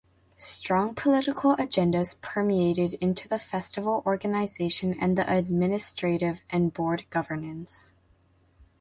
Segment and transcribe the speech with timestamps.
[0.37, 7.95] Strong political agendas permeated into the festival organization and the administrative and board governance.